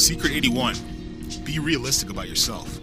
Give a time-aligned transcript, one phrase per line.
[0.00, 0.76] Secret 81
[1.44, 2.80] Be realistic about yourself.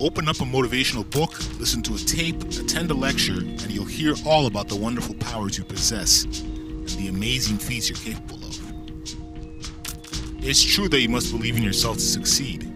[0.00, 4.14] Open up a motivational book, listen to a tape, attend a lecture, and you'll hear
[4.26, 8.60] all about the wonderful powers you possess and the amazing feats you're capable of.
[10.44, 12.68] It's true that you must believe in yourself to succeed.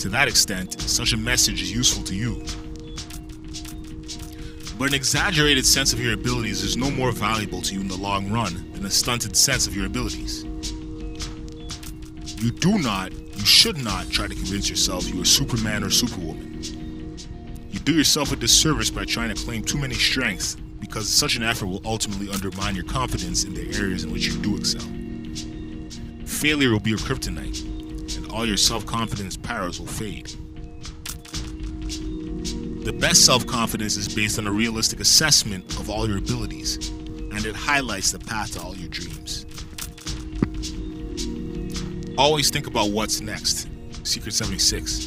[0.00, 2.42] To that extent, such a message is useful to you.
[4.76, 7.96] But an exaggerated sense of your abilities is no more valuable to you in the
[7.96, 10.42] long run than a stunted sense of your abilities.
[12.42, 17.16] You do not, you should not try to convince yourself you are Superman or Superwoman.
[17.70, 21.44] You do yourself a disservice by trying to claim too many strengths because such an
[21.44, 24.82] effort will ultimately undermine your confidence in the areas in which you do excel.
[26.26, 27.64] Failure will be your kryptonite,
[28.16, 30.26] and all your self confidence powers will fade.
[32.84, 36.90] The best self confidence is based on a realistic assessment of all your abilities,
[37.34, 39.46] and it highlights the path to all your dreams.
[42.18, 43.68] Always think about what's next.
[44.04, 45.06] Secret 76.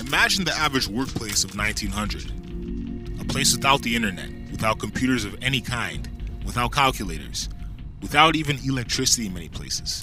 [0.00, 3.20] Imagine the average workplace of 1900.
[3.20, 6.08] A place without the internet, without computers of any kind,
[6.44, 7.48] without calculators,
[8.02, 10.02] without even electricity in many places.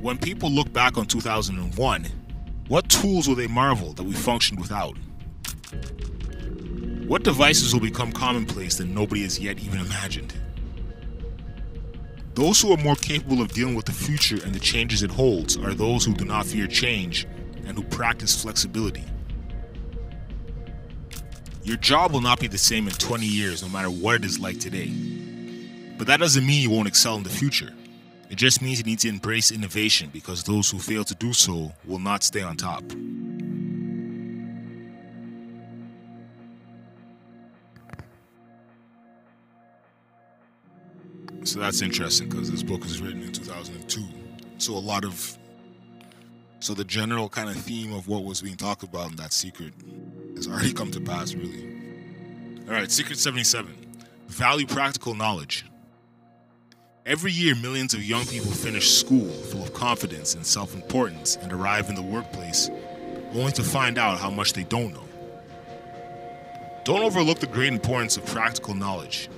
[0.00, 2.06] When people look back on 2001,
[2.68, 4.96] what tools will they marvel that we functioned without?
[7.10, 10.32] What devices will become commonplace that nobody has yet even imagined?
[12.34, 15.56] Those who are more capable of dealing with the future and the changes it holds
[15.56, 17.26] are those who do not fear change
[17.66, 19.02] and who practice flexibility.
[21.64, 24.38] Your job will not be the same in 20 years, no matter what it is
[24.38, 24.92] like today.
[25.98, 27.74] But that doesn't mean you won't excel in the future.
[28.30, 31.72] It just means you need to embrace innovation because those who fail to do so
[31.84, 32.84] will not stay on top.
[41.42, 44.02] So that's interesting because this book was written in 2002.
[44.58, 45.38] So a lot of
[46.60, 49.72] so the general kind of theme of what was being talked about in that secret
[50.36, 51.66] has already come to pass, really.
[52.68, 53.74] All right, secret 77.
[54.28, 55.64] Value practical knowledge.
[57.06, 61.50] Every year, millions of young people finish school full of confidence and self importance and
[61.50, 62.68] arrive in the workplace
[63.32, 65.08] only to find out how much they don't know.
[66.84, 69.30] Don't overlook the great importance of practical knowledge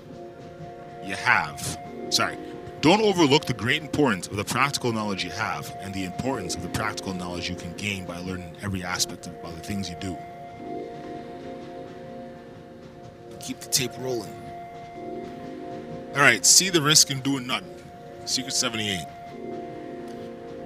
[1.04, 1.78] you have.
[2.12, 2.36] Sorry.
[2.82, 6.62] Don't overlook the great importance of the practical knowledge you have and the importance of
[6.62, 10.14] the practical knowledge you can gain by learning every aspect of, the things you do.
[13.40, 14.30] Keep the tape rolling.
[16.14, 17.74] All right, see the risk in doing nothing.
[18.26, 19.06] Secret 78.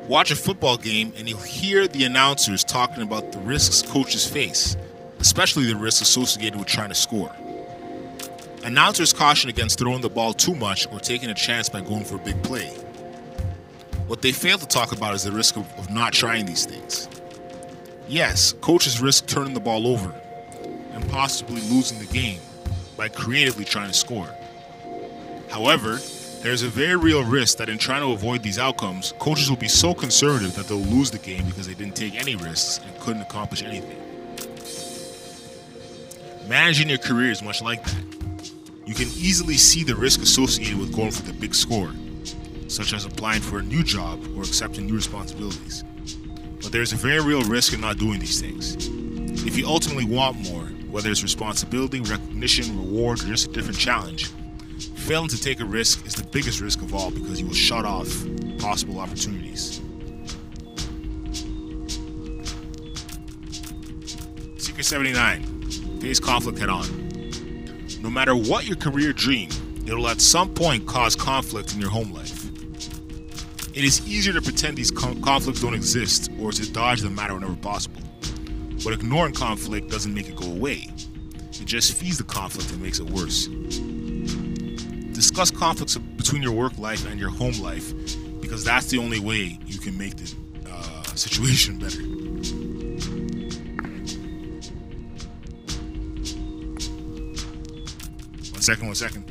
[0.09, 4.77] Watch a football game and you'll hear the announcers talking about the risks coaches face,
[5.21, 7.33] especially the risks associated with trying to score.
[8.67, 12.17] Announcers caution against throwing the ball too much or taking a chance by going for
[12.17, 12.67] a big play.
[14.09, 17.09] What they fail to talk about is the risk of, of not trying these things.
[18.09, 20.13] Yes, coaches risk turning the ball over
[20.95, 22.41] and possibly losing the game
[22.97, 24.35] by creatively trying to score.
[25.49, 26.01] However,
[26.43, 29.69] there's a very real risk that in trying to avoid these outcomes, coaches will be
[29.69, 33.23] so conservative that they'll lose the game because they didn't take any risks and couldn't
[33.23, 34.03] accomplish anything.
[36.49, 38.16] Managing your career is much like that.
[38.87, 41.91] You can easily see the risk associated with going for the big score,
[42.69, 45.83] such as applying for a new job or accepting new responsibilities.
[46.63, 48.77] But there's a very real risk in not doing these things.
[49.45, 54.31] If you ultimately want more, whether it's responsibility, recognition, reward, or just a different challenge,
[54.95, 57.85] failing to take a risk is the biggest risk of all because you will shut
[57.85, 58.07] off
[58.59, 59.83] possible opportunities.
[64.59, 65.43] Secret 79
[66.01, 67.06] Face conflict head on.
[68.07, 69.49] No matter what your career dream,
[69.85, 72.47] it'll at some point cause conflict in your home life.
[73.75, 77.35] It is easier to pretend these con- conflicts don't exist or to dodge the matter
[77.35, 78.01] whenever possible.
[78.85, 80.87] But ignoring conflict doesn't make it go away,
[81.51, 83.49] it just feeds the conflict and makes it worse.
[85.13, 87.93] Discuss conflicts between your work life and your home life
[88.41, 90.33] because that's the only way you can make the
[90.71, 92.16] uh, situation better.
[98.67, 99.25] Second, one second.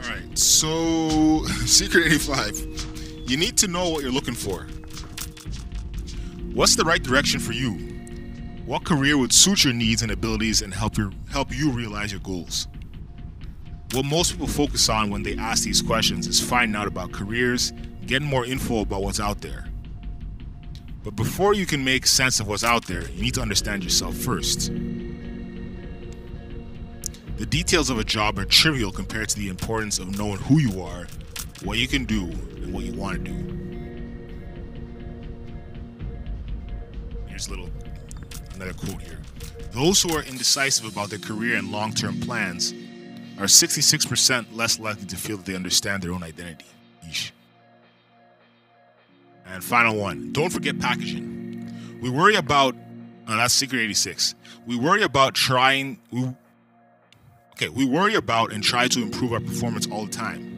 [0.00, 3.24] All right, so Secret 85.
[3.26, 4.68] You need to know what you're looking for.
[6.52, 7.72] What's the right direction for you?
[8.64, 12.20] What career would suit your needs and abilities and help your help you realize your
[12.20, 12.68] goals?
[13.92, 17.72] What most people focus on when they ask these questions is finding out about careers,
[18.06, 19.66] getting more info about what's out there.
[21.02, 24.14] But before you can make sense of what's out there, you need to understand yourself
[24.14, 24.70] first.
[27.36, 30.82] The details of a job are trivial compared to the importance of knowing who you
[30.82, 31.08] are,
[31.64, 33.54] what you can do, and what you want to do.
[37.26, 37.70] Here's a little
[38.54, 39.20] another quote here.
[39.72, 42.72] Those who are indecisive about their career and long-term plans
[43.38, 46.66] are 66% less likely to feel that they understand their own identity.
[47.04, 47.32] Yeesh.
[49.44, 51.98] And final one, don't forget packaging.
[52.00, 52.76] We worry about,
[53.26, 54.36] oh, that's Secret 86.
[54.66, 55.98] We worry about trying,
[57.54, 60.50] okay, we worry about and try to improve our performance all the time.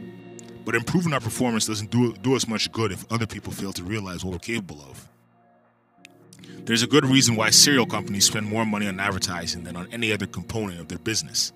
[0.65, 3.83] But improving our performance doesn't do, do us much good if other people fail to
[3.83, 5.07] realize what we're capable of.
[6.65, 10.11] There's a good reason why cereal companies spend more money on advertising than on any
[10.11, 11.53] other component of their business.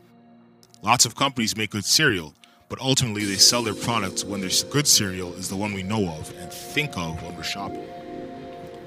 [0.83, 2.33] Lots of companies make good cereal,
[2.69, 6.07] but ultimately they sell their products when their good cereal is the one we know
[6.07, 7.83] of and think of when we're shopping.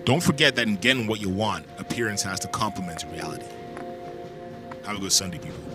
[0.04, 3.46] Don't forget that in getting what you want, appearance has to complement reality.
[4.86, 5.73] Have a good Sunday, people.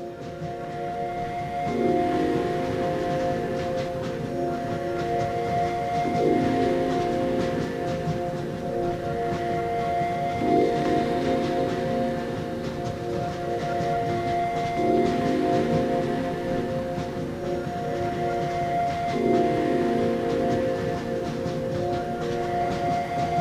[1.65, 2.28] Thank you.